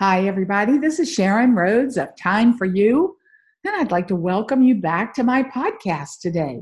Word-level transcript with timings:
Hi, 0.00 0.26
everybody. 0.26 0.78
This 0.78 0.98
is 0.98 1.12
Sharon 1.12 1.54
Rhodes 1.54 1.98
of 1.98 2.16
Time 2.16 2.56
for 2.56 2.64
You, 2.64 3.18
and 3.66 3.76
I'd 3.76 3.90
like 3.90 4.08
to 4.08 4.16
welcome 4.16 4.62
you 4.62 4.76
back 4.76 5.12
to 5.12 5.22
my 5.22 5.42
podcast 5.42 6.20
today. 6.22 6.60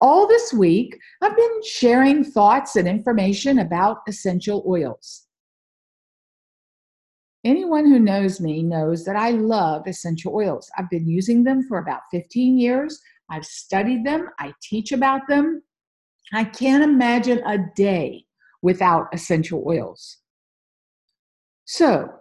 All 0.00 0.26
this 0.26 0.52
week, 0.52 0.98
I've 1.22 1.36
been 1.36 1.60
sharing 1.64 2.24
thoughts 2.24 2.74
and 2.74 2.88
information 2.88 3.60
about 3.60 3.98
essential 4.08 4.64
oils. 4.66 5.28
Anyone 7.44 7.86
who 7.86 8.00
knows 8.00 8.40
me 8.40 8.60
knows 8.64 9.04
that 9.04 9.14
I 9.14 9.30
love 9.30 9.86
essential 9.86 10.34
oils. 10.34 10.68
I've 10.76 10.90
been 10.90 11.08
using 11.08 11.44
them 11.44 11.62
for 11.68 11.78
about 11.78 12.00
15 12.10 12.58
years. 12.58 13.00
I've 13.30 13.46
studied 13.46 14.04
them, 14.04 14.28
I 14.40 14.52
teach 14.60 14.90
about 14.90 15.28
them. 15.28 15.62
I 16.32 16.42
can't 16.42 16.82
imagine 16.82 17.40
a 17.46 17.58
day 17.76 18.24
without 18.62 19.06
essential 19.14 19.62
oils. 19.64 20.16
So, 21.66 22.18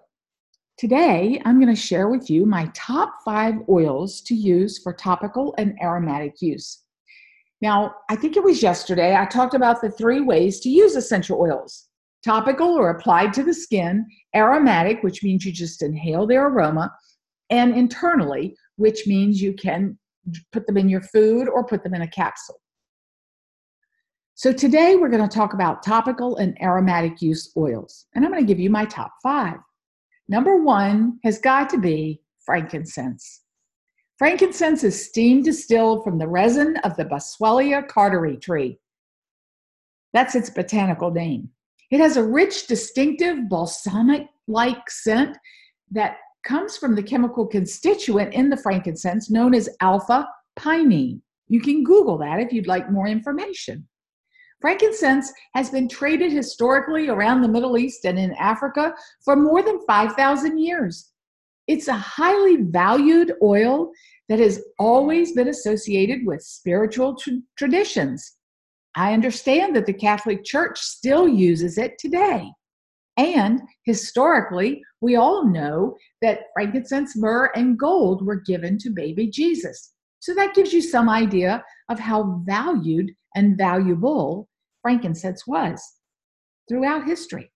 Today, 0.82 1.40
I'm 1.46 1.62
going 1.62 1.72
to 1.72 1.80
share 1.80 2.08
with 2.08 2.28
you 2.28 2.44
my 2.44 2.68
top 2.74 3.18
five 3.24 3.54
oils 3.70 4.20
to 4.22 4.34
use 4.34 4.80
for 4.80 4.92
topical 4.92 5.54
and 5.60 5.80
aromatic 5.80 6.42
use. 6.42 6.82
Now, 7.62 7.94
I 8.10 8.16
think 8.16 8.36
it 8.36 8.44
was 8.44 8.64
yesterday 8.64 9.16
I 9.16 9.26
talked 9.26 9.54
about 9.54 9.80
the 9.80 9.92
three 9.92 10.22
ways 10.22 10.60
to 10.62 10.70
use 10.70 10.96
essential 10.96 11.40
oils 11.40 11.88
topical 12.26 12.70
or 12.70 12.90
applied 12.90 13.32
to 13.34 13.44
the 13.44 13.54
skin, 13.54 14.08
aromatic, 14.36 15.04
which 15.04 15.22
means 15.22 15.46
you 15.46 15.52
just 15.52 15.84
inhale 15.84 16.26
their 16.26 16.48
aroma, 16.48 16.92
and 17.52 17.78
internally, 17.78 18.56
which 18.78 19.06
means 19.06 19.40
you 19.40 19.54
can 19.54 20.00
put 20.52 20.66
them 20.66 20.78
in 20.78 20.90
your 20.90 21.02
food 21.02 21.48
or 21.48 21.64
put 21.64 21.84
them 21.84 21.94
in 21.94 22.02
a 22.02 22.08
capsule. 22.08 22.60
So, 24.34 24.52
today 24.52 24.96
we're 24.96 25.10
going 25.10 25.30
to 25.30 25.38
talk 25.38 25.54
about 25.54 25.84
topical 25.84 26.38
and 26.38 26.60
aromatic 26.60 27.22
use 27.22 27.52
oils, 27.56 28.08
and 28.16 28.26
I'm 28.26 28.32
going 28.32 28.44
to 28.44 28.52
give 28.52 28.60
you 28.60 28.72
my 28.72 28.86
top 28.86 29.12
five. 29.22 29.58
Number 30.28 30.62
one 30.62 31.20
has 31.24 31.40
got 31.40 31.70
to 31.72 31.78
be 31.78 32.22
frankincense. 32.46 33.42
Frankincense 34.18 34.84
is 34.84 35.08
steam 35.08 35.42
distilled 35.42 36.04
from 36.04 36.20
the 36.20 36.28
resin 36.28 36.78
of 36.84 36.96
the 36.96 37.06
Boswellia 37.06 37.88
carteri 37.88 38.40
tree. 38.40 38.78
That's 40.14 40.36
its 40.36 40.50
botanical 40.50 41.12
name. 41.12 41.50
It 41.90 42.00
has 42.00 42.18
a 42.18 42.24
rich, 42.24 42.68
distinctive, 42.68 43.50
balsamic 43.50 44.28
like 44.48 44.90
scent 44.90 45.38
that 45.92 46.18
comes 46.44 46.78
from 46.78 46.96
the 46.96 47.04
chemical 47.04 47.46
constituent 47.46 48.34
in 48.34 48.50
the 48.50 48.58
frankincense 48.58 49.30
known 49.30 49.54
as 49.54 49.70
alpha 49.82 50.28
pinene. 50.58 51.22
You 51.48 51.60
can 51.60 51.84
Google 51.84 52.18
that 52.20 52.40
if 52.40 52.54
you'd 52.54 52.68
like 52.68 52.92
more 52.92 53.08
information. 53.08 53.88
Frankincense 54.62 55.34
has 55.56 55.72
been 55.72 55.90
traded 55.90 56.32
historically 56.32 57.10
around 57.10 57.42
the 57.42 57.48
Middle 57.48 57.78
East 57.78 58.06
and 58.06 58.20
in 58.20 58.34
Africa 58.34 58.94
for 59.26 59.36
more 59.36 59.64
than 59.64 59.86
5,000 59.88 60.60
years. 60.60 61.12
It's 61.68 61.88
a 61.88 61.94
highly 61.94 62.58
valued 62.58 63.34
oil 63.42 63.92
that 64.30 64.40
has 64.40 64.64
always 64.78 65.34
been 65.34 65.48
associated 65.48 66.26
with 66.26 66.42
spiritual 66.42 67.16
tr- 67.16 67.32
traditions. 67.58 68.38
I 68.96 69.14
understand 69.14 69.76
that 69.76 69.86
the 69.86 69.94
Catholic 69.94 70.44
Church 70.44 70.80
still 70.80 71.28
uses 71.28 71.78
it 71.78 71.98
today. 71.98 72.52
And 73.18 73.62
historically, 73.86 74.82
we 75.02 75.16
all 75.16 75.46
know 75.46 75.98
that 76.22 76.46
frankincense, 76.54 77.16
myrrh, 77.16 77.52
and 77.56 77.78
gold 77.78 78.26
were 78.26 78.40
given 78.40 78.78
to 78.80 78.90
baby 78.90 79.28
Jesus. 79.28 79.94
So 80.20 80.34
that 80.36 80.54
gives 80.54 80.72
you 80.72 80.82
some 80.82 81.10
idea 81.10 81.64
of 81.90 82.00
how 82.00 82.42
valued 82.46 83.12
and 83.36 83.58
valuable 83.58 84.48
frankincense 84.82 85.46
was 85.48 85.82
throughout 86.68 87.06
history. 87.06 87.52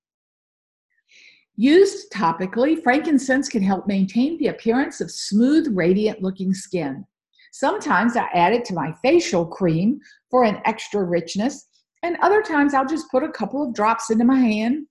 Used 1.57 2.11
topically, 2.11 2.81
frankincense 2.83 3.47
can 3.47 3.61
help 3.61 3.87
maintain 3.87 4.37
the 4.37 4.47
appearance 4.47 4.99
of 4.99 5.09
smooth, 5.09 5.67
radiant 5.75 6.21
looking 6.21 6.53
skin. 6.53 7.05
Sometimes 7.53 8.17
I 8.17 8.25
add 8.33 8.51
it 8.51 8.65
to 8.65 8.73
my 8.73 8.93
facial 9.01 9.45
cream 9.45 9.99
for 10.29 10.43
an 10.43 10.61
extra 10.65 11.01
richness, 11.03 11.67
and 12.03 12.17
other 12.21 12.41
times 12.41 12.73
I'll 12.73 12.85
just 12.85 13.09
put 13.09 13.23
a 13.23 13.31
couple 13.31 13.63
of 13.65 13.73
drops 13.73 14.09
into 14.09 14.25
my 14.25 14.39
hand, 14.39 14.87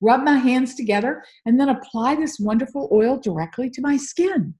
rub 0.00 0.24
my 0.24 0.36
hands 0.36 0.74
together, 0.74 1.22
and 1.46 1.60
then 1.60 1.68
apply 1.68 2.16
this 2.16 2.40
wonderful 2.40 2.88
oil 2.92 3.16
directly 3.16 3.70
to 3.70 3.80
my 3.80 3.96
skin. 3.96 4.54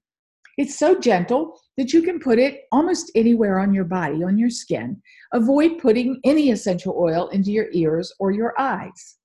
It's 0.57 0.77
so 0.77 0.99
gentle 0.99 1.59
that 1.77 1.93
you 1.93 2.03
can 2.03 2.19
put 2.19 2.37
it 2.37 2.61
almost 2.71 3.11
anywhere 3.15 3.59
on 3.59 3.73
your 3.73 3.85
body, 3.85 4.23
on 4.23 4.37
your 4.37 4.51
skin. 4.51 5.01
Avoid 5.33 5.79
putting 5.79 6.19
any 6.23 6.51
essential 6.51 6.95
oil 6.97 7.29
into 7.29 7.51
your 7.51 7.67
ears 7.71 8.13
or 8.19 8.31
your 8.31 8.53
eyes. 8.59 9.17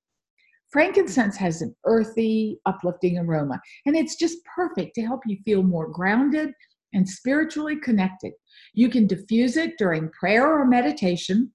Frankincense 0.70 1.36
has 1.36 1.62
an 1.62 1.74
earthy, 1.84 2.58
uplifting 2.66 3.18
aroma, 3.18 3.60
and 3.86 3.96
it's 3.96 4.16
just 4.16 4.38
perfect 4.44 4.94
to 4.94 5.02
help 5.02 5.20
you 5.26 5.38
feel 5.44 5.62
more 5.62 5.88
grounded 5.88 6.50
and 6.92 7.08
spiritually 7.08 7.76
connected. 7.76 8.32
You 8.74 8.88
can 8.88 9.06
diffuse 9.06 9.56
it 9.56 9.78
during 9.78 10.10
prayer 10.10 10.46
or 10.46 10.66
meditation, 10.66 11.52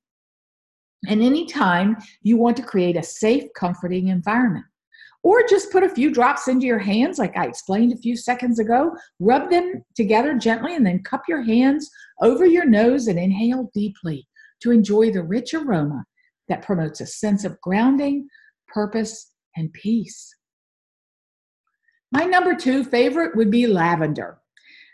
and 1.07 1.21
anytime 1.21 1.97
you 2.21 2.37
want 2.37 2.57
to 2.57 2.63
create 2.63 2.97
a 2.97 3.03
safe, 3.03 3.43
comforting 3.55 4.07
environment 4.07 4.65
or 5.23 5.41
just 5.47 5.71
put 5.71 5.83
a 5.83 5.89
few 5.89 6.11
drops 6.11 6.49
into 6.49 6.65
your 6.65 6.79
hands, 6.79 7.17
like 7.17 7.35
I 7.37 7.47
explained 7.47 7.93
a 7.93 7.97
few 7.97 8.15
seconds 8.17 8.59
ago. 8.59 8.95
Rub 9.19 9.49
them 9.49 9.83
together 9.95 10.37
gently 10.37 10.75
and 10.75 10.85
then 10.85 11.01
cup 11.03 11.23
your 11.27 11.41
hands 11.41 11.89
over 12.21 12.45
your 12.45 12.65
nose 12.65 13.07
and 13.07 13.17
inhale 13.17 13.71
deeply 13.73 14.27
to 14.61 14.71
enjoy 14.71 15.11
the 15.11 15.23
rich 15.23 15.53
aroma 15.53 16.03
that 16.49 16.61
promotes 16.61 16.99
a 16.99 17.05
sense 17.05 17.45
of 17.45 17.59
grounding, 17.61 18.27
purpose, 18.67 19.31
and 19.55 19.71
peace. 19.73 20.35
My 22.11 22.25
number 22.25 22.53
two 22.53 22.83
favorite 22.83 23.35
would 23.35 23.49
be 23.49 23.65
lavender. 23.65 24.39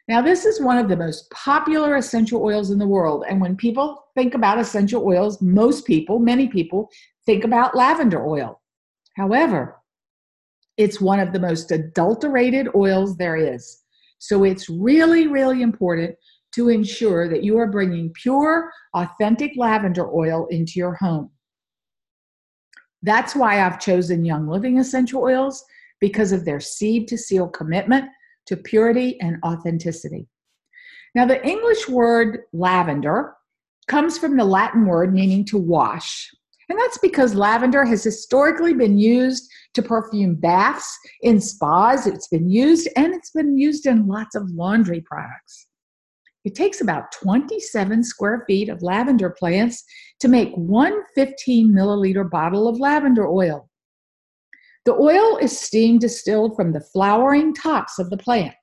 Now, 0.08 0.22
this 0.22 0.46
is 0.46 0.62
one 0.62 0.78
of 0.78 0.90
the 0.90 0.98
most 0.98 1.30
popular 1.32 1.96
essential 1.96 2.42
oils 2.42 2.72
in 2.72 2.80
the 2.80 2.88
world. 2.88 3.26
And 3.28 3.42
when 3.42 3.56
people 3.56 4.06
think 4.16 4.34
about 4.34 4.60
essential 4.60 5.06
oils, 5.06 5.42
most 5.42 5.86
people, 5.86 6.18
many 6.18 6.48
people, 6.48 6.90
think 7.26 7.44
about 7.44 7.76
lavender 7.76 8.26
oil. 8.26 8.60
However, 9.16 9.79
it's 10.80 11.02
one 11.02 11.20
of 11.20 11.34
the 11.34 11.40
most 11.40 11.72
adulterated 11.72 12.70
oils 12.74 13.18
there 13.18 13.36
is. 13.36 13.84
So 14.18 14.46
it's 14.46 14.70
really, 14.70 15.28
really 15.28 15.62
important 15.62 16.16
to 16.54 16.70
ensure 16.70 17.28
that 17.28 17.44
you 17.44 17.58
are 17.58 17.70
bringing 17.70 18.14
pure, 18.14 18.72
authentic 18.96 19.52
lavender 19.58 20.10
oil 20.10 20.48
into 20.50 20.74
your 20.78 20.96
home. 20.96 21.32
That's 23.04 23.36
why 23.36 23.62
I've 23.62 23.82
chosen 23.82 24.24
Young 24.24 24.48
Living 24.48 24.80
essential 24.80 25.22
oils 25.22 25.64
because 26.00 26.32
of 26.32 26.46
their 26.46 26.62
seed 26.62 27.10
to 27.10 27.18
seal 27.18 27.50
commitment 27.50 28.06
to 28.46 28.56
purity 28.56 29.20
and 29.20 29.36
authenticity. 29.46 30.30
Now, 31.14 31.26
the 31.26 31.46
English 31.46 31.90
word 31.90 32.44
lavender 32.54 33.34
comes 33.88 34.18
from 34.18 34.38
the 34.38 34.46
Latin 34.46 34.86
word 34.86 35.14
meaning 35.14 35.44
to 35.46 35.58
wash. 35.58 36.34
And 36.70 36.78
that's 36.78 37.00
because 37.00 37.34
lavender 37.34 37.84
has 37.84 38.04
historically 38.04 38.74
been 38.74 39.00
used 39.00 39.52
to 39.74 39.82
perfume 39.82 40.36
baths 40.36 40.98
in 41.22 41.42
spas. 41.42 42.06
It's 42.06 42.28
been 42.28 42.50
used 42.50 42.88
and 42.96 43.14
it's 43.14 43.32
been 43.32 43.58
used 43.58 43.88
in 43.88 44.08
lots 44.08 44.36
of 44.36 44.50
laundry 44.52 45.02
products. 45.02 45.68
It 46.46 46.56
takes 46.56 46.80
about 46.80 47.12
27 47.12 48.04
square 48.04 48.44
feet 48.48 48.70
of 48.70 48.84
lavender 48.84 49.32
plants 49.32 49.84
to 50.20 50.28
make 50.28 50.54
one 50.54 51.02
15 51.16 51.74
milliliter 51.74 52.30
bottle 52.30 52.68
of 52.68 52.80
lavender 52.80 53.28
oil. 53.28 53.70
The 54.86 54.94
oil 54.94 55.38
is 55.38 55.60
steam 55.60 56.00
distilled 56.00 56.56
from 56.56 56.72
the 56.72 56.82
flowering 56.82 57.54
tops 57.54 58.00
of 58.00 58.10
the 58.10 58.18
plant. 58.18 58.56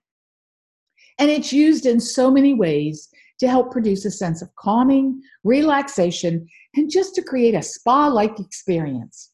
And 1.18 1.30
it's 1.30 1.52
used 1.52 1.86
in 1.86 2.00
so 2.00 2.30
many 2.30 2.54
ways 2.54 3.08
to 3.40 3.48
help 3.48 3.70
produce 3.70 4.04
a 4.04 4.10
sense 4.10 4.42
of 4.42 4.54
calming, 4.56 5.20
relaxation, 5.44 6.46
and 6.74 6.90
just 6.90 7.14
to 7.14 7.22
create 7.22 7.54
a 7.54 7.62
spa 7.62 8.06
like 8.08 8.38
experience. 8.40 9.32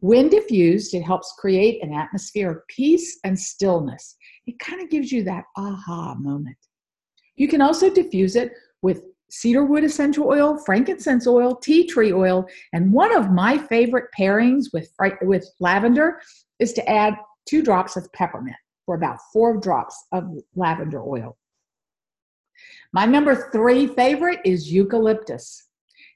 When 0.00 0.28
diffused, 0.28 0.94
it 0.94 1.02
helps 1.02 1.34
create 1.38 1.82
an 1.82 1.92
atmosphere 1.92 2.50
of 2.50 2.66
peace 2.68 3.18
and 3.24 3.38
stillness. 3.38 4.16
It 4.46 4.58
kind 4.58 4.80
of 4.80 4.90
gives 4.90 5.10
you 5.10 5.24
that 5.24 5.44
aha 5.56 6.14
moment. 6.14 6.56
You 7.36 7.48
can 7.48 7.60
also 7.60 7.92
diffuse 7.92 8.36
it 8.36 8.52
with 8.82 9.02
cedarwood 9.30 9.84
essential 9.84 10.26
oil, 10.28 10.58
frankincense 10.64 11.26
oil, 11.26 11.54
tea 11.56 11.86
tree 11.86 12.12
oil, 12.12 12.46
and 12.72 12.92
one 12.92 13.14
of 13.14 13.30
my 13.30 13.58
favorite 13.58 14.06
pairings 14.18 14.66
with, 14.72 14.90
with 15.22 15.46
lavender 15.60 16.20
is 16.58 16.72
to 16.74 16.88
add 16.88 17.14
two 17.46 17.62
drops 17.62 17.96
of 17.96 18.10
peppermint 18.12 18.56
for 18.86 18.94
about 18.94 19.18
four 19.32 19.58
drops 19.58 19.96
of 20.12 20.24
lavender 20.54 21.02
oil. 21.02 21.36
My 22.92 23.04
number 23.04 23.50
three 23.52 23.86
favorite 23.86 24.40
is 24.44 24.72
eucalyptus. 24.72 25.68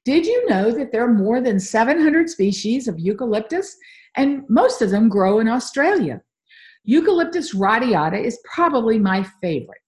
Did 0.05 0.27
you 0.27 0.49
know 0.49 0.71
that 0.73 0.91
there 0.91 1.05
are 1.05 1.13
more 1.13 1.41
than 1.41 1.61
700 1.61 2.29
species 2.29 2.89
of 2.89 2.99
eucalyptus 2.99 3.77
and 4.17 4.43
most 4.49 4.83
of 4.83 4.91
them 4.91 5.09
grow 5.09 5.39
in 5.39 5.49
Australia? 5.49 6.21
Eucalyptus 6.85 7.55
radiata 7.55 8.19
is 8.19 8.41
probably 8.45 8.99
my 8.99 9.23
favorite. 9.41 9.81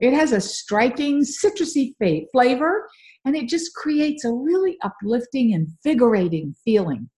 It 0.00 0.12
has 0.12 0.32
a 0.32 0.40
striking 0.40 1.22
citrusy 1.22 1.94
flavor 2.32 2.88
and 3.24 3.36
it 3.36 3.48
just 3.48 3.74
creates 3.74 4.24
a 4.24 4.32
really 4.32 4.76
uplifting, 4.82 5.50
invigorating 5.50 6.54
feeling. 6.64 7.08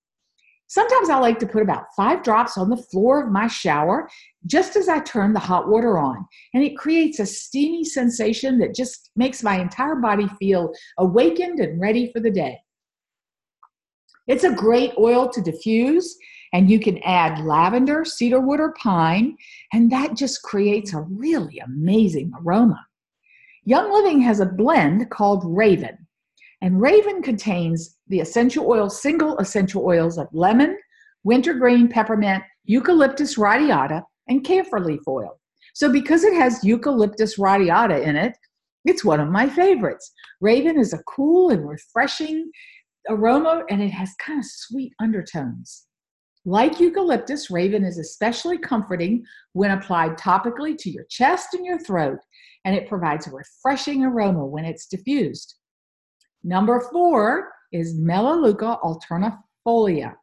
Sometimes 0.72 1.10
I 1.10 1.18
like 1.18 1.38
to 1.40 1.46
put 1.46 1.60
about 1.60 1.94
five 1.94 2.22
drops 2.22 2.56
on 2.56 2.70
the 2.70 2.78
floor 2.78 3.22
of 3.22 3.30
my 3.30 3.46
shower 3.46 4.08
just 4.46 4.74
as 4.74 4.88
I 4.88 5.00
turn 5.00 5.34
the 5.34 5.38
hot 5.38 5.68
water 5.68 5.98
on. 5.98 6.26
And 6.54 6.64
it 6.64 6.78
creates 6.78 7.18
a 7.18 7.26
steamy 7.26 7.84
sensation 7.84 8.58
that 8.60 8.74
just 8.74 9.10
makes 9.14 9.42
my 9.42 9.60
entire 9.60 9.96
body 9.96 10.26
feel 10.38 10.72
awakened 10.96 11.60
and 11.60 11.78
ready 11.78 12.10
for 12.10 12.20
the 12.20 12.30
day. 12.30 12.58
It's 14.26 14.44
a 14.44 14.54
great 14.54 14.94
oil 14.98 15.28
to 15.28 15.42
diffuse, 15.42 16.16
and 16.54 16.70
you 16.70 16.80
can 16.80 16.96
add 17.02 17.44
lavender, 17.44 18.06
cedarwood, 18.06 18.58
or 18.58 18.72
pine, 18.72 19.36
and 19.74 19.92
that 19.92 20.16
just 20.16 20.42
creates 20.42 20.94
a 20.94 21.02
really 21.02 21.58
amazing 21.58 22.32
aroma. 22.40 22.82
Young 23.66 23.92
Living 23.92 24.22
has 24.22 24.40
a 24.40 24.46
blend 24.46 25.10
called 25.10 25.44
Raven, 25.44 26.01
and 26.62 26.80
Raven 26.80 27.22
contains 27.22 27.98
the 28.06 28.20
essential 28.20 28.68
oils, 28.68 29.02
single 29.02 29.36
essential 29.38 29.84
oils 29.84 30.16
of 30.16 30.28
lemon, 30.32 30.78
wintergreen 31.24 31.88
peppermint, 31.88 32.44
eucalyptus 32.64 33.36
radiata, 33.36 34.04
and 34.28 34.44
camphor 34.44 34.78
leaf 34.78 35.00
oil. 35.08 35.40
So, 35.74 35.92
because 35.92 36.22
it 36.22 36.34
has 36.34 36.62
eucalyptus 36.62 37.36
radiata 37.36 38.02
in 38.02 38.14
it, 38.14 38.38
it's 38.84 39.04
one 39.04 39.18
of 39.18 39.28
my 39.28 39.48
favorites. 39.48 40.12
Raven 40.40 40.78
is 40.78 40.92
a 40.92 41.02
cool 41.02 41.50
and 41.50 41.68
refreshing 41.68 42.50
aroma 43.08 43.64
and 43.68 43.82
it 43.82 43.90
has 43.90 44.10
kind 44.24 44.38
of 44.38 44.44
sweet 44.46 44.92
undertones. 45.00 45.86
Like 46.44 46.78
eucalyptus, 46.78 47.50
Raven 47.50 47.84
is 47.84 47.98
especially 47.98 48.58
comforting 48.58 49.24
when 49.52 49.72
applied 49.72 50.16
topically 50.16 50.76
to 50.78 50.90
your 50.90 51.04
chest 51.10 51.54
and 51.54 51.64
your 51.64 51.78
throat, 51.78 52.18
and 52.64 52.74
it 52.74 52.88
provides 52.88 53.26
a 53.26 53.32
refreshing 53.32 54.04
aroma 54.04 54.44
when 54.46 54.64
it's 54.64 54.86
diffused. 54.86 55.56
Number 56.44 56.80
four 56.80 57.52
is 57.72 57.94
Melaleuca 57.94 58.78
alternifolia. 58.82 60.14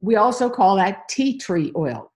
We 0.00 0.16
also 0.16 0.48
call 0.48 0.76
that 0.76 1.08
tea 1.08 1.38
tree 1.38 1.72
oil. 1.76 2.12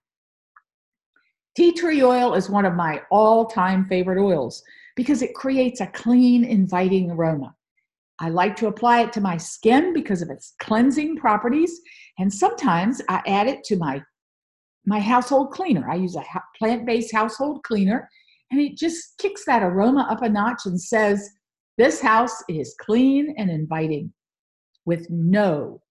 Tea 1.55 1.71
tree 1.71 2.03
oil 2.03 2.33
is 2.33 2.49
one 2.49 2.65
of 2.65 2.73
my 2.73 3.01
all 3.11 3.45
time 3.45 3.85
favorite 3.85 4.21
oils 4.21 4.63
because 4.95 5.21
it 5.21 5.33
creates 5.33 5.81
a 5.81 5.87
clean, 5.87 6.43
inviting 6.43 7.11
aroma. 7.11 7.55
I 8.19 8.29
like 8.29 8.55
to 8.57 8.67
apply 8.67 9.01
it 9.01 9.13
to 9.13 9.21
my 9.21 9.37
skin 9.37 9.93
because 9.93 10.21
of 10.21 10.29
its 10.29 10.53
cleansing 10.59 11.17
properties, 11.17 11.81
and 12.17 12.33
sometimes 12.33 13.01
I 13.09 13.21
add 13.27 13.47
it 13.47 13.63
to 13.65 13.77
my 13.77 14.01
my 14.85 14.99
household 14.99 15.51
cleaner. 15.51 15.89
I 15.89 15.95
use 15.95 16.15
a 16.15 16.23
plant-based 16.57 17.11
household 17.11 17.63
cleaner, 17.63 18.07
and 18.51 18.61
it 18.61 18.77
just 18.77 19.17
kicks 19.17 19.43
that 19.45 19.63
aroma 19.63 20.07
up 20.09 20.21
a 20.21 20.29
notch 20.29 20.65
and 20.65 20.79
says, 20.79 21.27
"This 21.77 22.01
house 22.01 22.43
is 22.47 22.75
clean 22.79 23.35
and 23.37 23.49
inviting, 23.49 24.13
with 24.85 25.09
no 25.09 25.81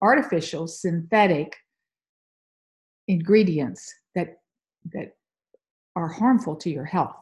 artificial 0.00 0.66
synthetic 0.66 1.56
ingredients 3.08 3.92
that 4.14 4.40
that 4.92 5.16
are 5.94 6.08
harmful 6.08 6.56
to 6.56 6.70
your 6.70 6.84
health." 6.84 7.16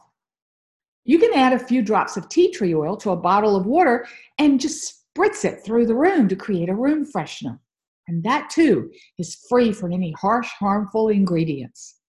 You 1.03 1.17
can 1.19 1.33
add 1.33 1.53
a 1.53 1.59
few 1.59 1.81
drops 1.81 2.15
of 2.15 2.29
tea 2.29 2.51
tree 2.51 2.75
oil 2.75 2.95
to 2.97 3.11
a 3.11 3.17
bottle 3.17 3.55
of 3.55 3.65
water 3.65 4.07
and 4.37 4.59
just 4.59 5.03
spritz 5.13 5.43
it 5.43 5.63
through 5.65 5.87
the 5.87 5.95
room 5.95 6.27
to 6.29 6.35
create 6.35 6.69
a 6.69 6.75
room 6.75 7.05
freshener. 7.05 7.59
And 8.07 8.23
that 8.23 8.49
too 8.49 8.91
is 9.17 9.45
free 9.49 9.71
from 9.71 9.91
any 9.93 10.11
harsh, 10.11 10.49
harmful 10.51 11.09
ingredients. 11.09 11.99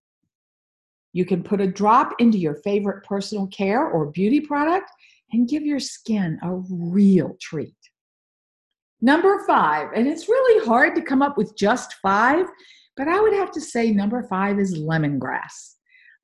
You 1.13 1.25
can 1.25 1.43
put 1.43 1.61
a 1.61 1.67
drop 1.67 2.15
into 2.19 2.39
your 2.39 2.57
favorite 2.57 3.05
personal 3.05 3.47
care 3.49 3.87
or 3.87 4.11
beauty 4.11 4.41
product 4.41 4.91
and 5.33 5.49
give 5.49 5.63
your 5.63 5.81
skin 5.81 6.39
a 6.43 6.55
real 6.71 7.37
treat. 7.41 7.75
Number 9.01 9.45
five, 9.47 9.89
and 9.95 10.07
it's 10.07 10.29
really 10.29 10.65
hard 10.67 10.95
to 10.95 11.03
come 11.03 11.23
up 11.23 11.37
with 11.37 11.57
just 11.57 11.95
five, 12.03 12.47
but 12.97 13.09
I 13.09 13.21
would 13.21 13.33
have 13.33 13.51
to 13.53 13.61
say 13.61 13.91
number 13.91 14.23
five 14.29 14.61
is 14.61 14.79
lemongrass. 14.79 15.75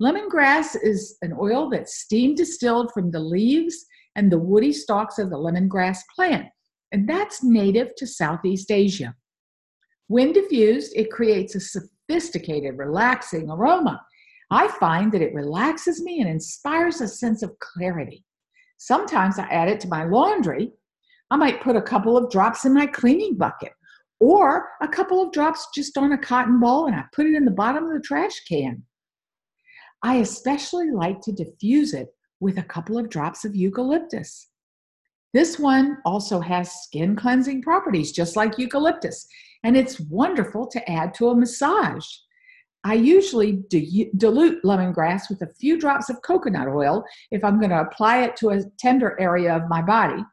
Lemongrass 0.00 0.76
is 0.81 1.16
an 1.22 1.32
oil 1.40 1.69
that's 1.70 1.99
steam 1.99 2.37
distilled 2.37 2.93
from 2.93 3.10
the 3.10 3.20
leaves 3.20 3.84
and 4.14 4.31
the 4.31 4.38
woody 4.38 4.72
stalks 4.72 5.19
of 5.19 5.31
the 5.31 5.37
lemongrass 5.37 5.99
plant, 6.14 6.46
and 6.93 7.08
that's 7.08 7.43
native 7.43 7.94
to 7.96 8.06
Southeast 8.06 8.70
Asia. 8.70 9.14
When 10.06 10.32
diffused, 10.32 10.93
it 10.96 11.10
creates 11.10 11.55
a 11.55 11.60
sophisticated, 11.60 12.78
relaxing 12.78 13.50
aroma. 13.50 14.00
I 14.50 14.69
find 14.69 15.12
that 15.12 15.20
it 15.20 15.34
relaxes 15.34 16.00
me 16.00 16.20
and 16.20 16.31
inspires 16.31 17.00
a 17.00 17.08
sense 17.08 17.43
of 17.43 17.58
clarity. 17.58 18.25
Sometimes 18.79 19.39
I 19.39 19.45
add 19.45 19.69
it 19.69 19.81
to 19.81 19.89
my 19.89 20.05
laundry. 20.05 20.73
I 21.31 21.37
might 21.37 21.61
put 21.61 21.77
a 21.77 21.83
couple 21.83 22.17
of 22.17 22.31
drops 22.31 22.65
in 22.65 22.73
my 22.73 22.87
cleaning 22.87 23.37
bucket 23.37 23.73
or 24.21 24.69
a 24.81 24.89
couple 24.89 25.23
of 25.23 25.33
drops 25.33 25.69
just 25.75 25.99
on 25.99 26.13
a 26.13 26.19
cotton 26.19 26.59
ball 26.59 26.87
and 26.87 26.97
I 26.97 27.05
put 27.13 27.27
it 27.27 27.35
in 27.35 27.45
the 27.45 27.51
bottom 27.51 27.85
of 27.85 27.93
the 27.93 28.01
trash 28.01 28.41
can. 28.49 28.83
I 30.03 30.17
especially 30.17 30.91
like 30.91 31.21
to 31.23 31.33
diffuse 31.33 31.93
it 31.93 32.09
with 32.41 32.59
a 32.59 32.63
couple 32.63 32.99
of 32.99 33.11
drops 33.11 33.45
of 33.45 33.55
eucalyptus. 33.55 34.49
This 35.35 35.59
one 35.59 35.99
also 36.05 36.41
has 36.41 36.73
skin 36.83 37.15
cleansing 37.15 37.63
properties, 37.63 38.13
just 38.13 38.37
like 38.37 38.59
eucalyptus, 38.59 39.27
and 39.63 39.77
it's 39.77 40.01
wonderful 40.01 40.67
to 40.69 40.91
add 40.91 41.13
to 41.15 41.29
a 41.29 41.37
massage. 41.37 42.07
I 42.85 42.95
usually 42.95 43.65
dilute 43.69 44.63
lemongrass 44.65 45.29
with 45.29 45.43
a 45.43 45.53
few 45.59 45.79
drops 45.79 46.09
of 46.09 46.23
coconut 46.23 46.69
oil 46.69 47.05
if 47.31 47.45
I'm 47.45 47.59
going 47.59 47.71
to 47.71 47.81
apply 47.81 48.23
it 48.23 48.37
to 48.37 48.51
a 48.51 48.65
tender 48.79 49.21
area 49.21 49.55
of 49.57 49.69
my 49.69 49.83
body. 49.83 50.25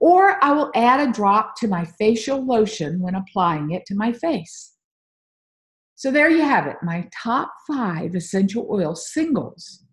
Or 0.00 0.42
I 0.42 0.52
will 0.52 0.70
add 0.76 1.00
a 1.06 1.12
drop 1.12 1.56
to 1.56 1.66
my 1.66 1.84
facial 1.84 2.46
lotion 2.46 3.00
when 3.00 3.16
applying 3.16 3.72
it 3.72 3.84
to 3.86 3.96
my 3.96 4.12
face. 4.12 4.74
So 5.96 6.12
there 6.12 6.30
you 6.30 6.42
have 6.42 6.68
it, 6.68 6.76
my 6.82 7.08
top 7.22 7.52
five 7.66 8.14
essential 8.14 8.68
oil 8.70 8.94
singles. 8.94 9.84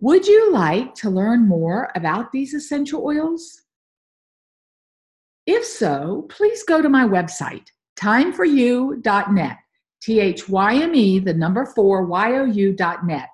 Would 0.00 0.26
you 0.26 0.52
like 0.52 0.94
to 0.96 1.08
learn 1.08 1.48
more 1.48 1.90
about 1.94 2.32
these 2.32 2.52
essential 2.52 3.02
oils? 3.02 3.62
If 5.46 5.64
so, 5.64 6.26
please 6.28 6.62
go 6.64 6.82
to 6.82 6.88
my 6.90 7.04
website, 7.04 7.68
thyme4you.net, 7.96 9.56
T 10.02 10.20
H 10.20 10.48
Y 10.48 10.76
M 10.76 10.94
E, 10.94 11.18
the 11.18 11.34
number 11.34 11.66
four, 11.66 12.06
Y 12.06 12.38
O 12.38 12.44
U 12.44 12.72
dot 12.72 13.06
net, 13.06 13.28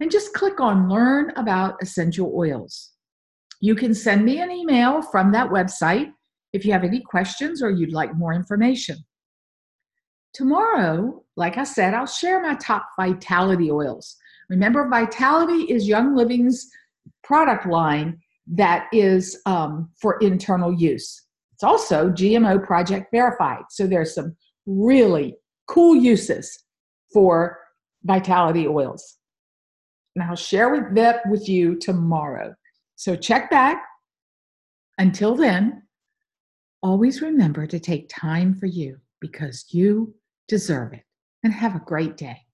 and 0.00 0.10
just 0.10 0.34
click 0.34 0.60
on 0.60 0.88
Learn 0.88 1.32
About 1.36 1.76
Essential 1.82 2.32
Oils. 2.34 2.92
You 3.60 3.74
can 3.74 3.94
send 3.94 4.24
me 4.24 4.40
an 4.40 4.50
email 4.50 5.02
from 5.02 5.32
that 5.32 5.50
website 5.50 6.10
if 6.52 6.64
you 6.64 6.72
have 6.72 6.84
any 6.84 7.00
questions 7.00 7.62
or 7.62 7.70
you'd 7.70 7.92
like 7.92 8.14
more 8.14 8.32
information. 8.32 8.96
Tomorrow, 10.34 11.24
like 11.36 11.56
I 11.56 11.64
said, 11.64 11.94
I'll 11.94 12.06
share 12.06 12.40
my 12.40 12.54
top 12.54 12.86
vitality 12.98 13.70
oils. 13.70 14.16
Remember, 14.48 14.88
Vitality 14.88 15.64
is 15.64 15.88
Young 15.88 16.14
Living's 16.14 16.68
product 17.24 17.66
line 17.66 18.18
that 18.46 18.86
is 18.92 19.40
um, 19.46 19.90
for 20.00 20.18
internal 20.20 20.72
use. 20.72 21.24
It's 21.52 21.64
also 21.64 22.10
GMO 22.10 22.64
Project 22.64 23.08
verified. 23.12 23.64
So 23.70 23.86
there's 23.86 24.14
some 24.14 24.36
really 24.66 25.36
cool 25.68 25.94
uses 25.94 26.64
for 27.12 27.58
Vitality 28.04 28.66
oils. 28.66 29.16
And 30.14 30.24
I'll 30.24 30.36
share 30.36 30.70
with 30.70 30.94
that 30.94 31.20
with 31.28 31.48
you 31.48 31.78
tomorrow. 31.78 32.54
So 32.96 33.14
check 33.14 33.50
back. 33.50 33.84
Until 34.98 35.34
then, 35.34 35.82
always 36.82 37.22
remember 37.22 37.66
to 37.66 37.78
take 37.78 38.08
time 38.08 38.54
for 38.54 38.66
you 38.66 38.98
because 39.20 39.66
you 39.70 40.14
deserve 40.48 40.92
it. 40.92 41.04
And 41.44 41.52
have 41.52 41.76
a 41.76 41.84
great 41.84 42.16
day. 42.16 42.47